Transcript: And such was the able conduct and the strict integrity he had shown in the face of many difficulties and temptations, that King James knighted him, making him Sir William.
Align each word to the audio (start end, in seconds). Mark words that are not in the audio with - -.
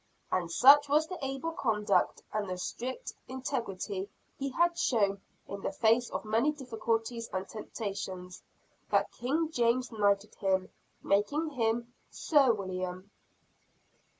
And 0.31 0.51
such 0.51 0.89
was 0.89 1.05
the 1.05 1.19
able 1.23 1.51
conduct 1.51 2.23
and 2.33 2.49
the 2.49 2.57
strict 2.57 3.13
integrity 3.27 4.09
he 4.35 4.49
had 4.49 4.75
shown 4.75 5.21
in 5.47 5.61
the 5.61 5.71
face 5.71 6.09
of 6.09 6.25
many 6.25 6.51
difficulties 6.51 7.29
and 7.31 7.47
temptations, 7.47 8.41
that 8.89 9.11
King 9.11 9.51
James 9.51 9.91
knighted 9.91 10.33
him, 10.33 10.69
making 11.03 11.51
him 11.51 11.93
Sir 12.09 12.51
William. 12.51 13.11